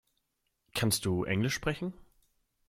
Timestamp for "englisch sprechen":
1.25-1.93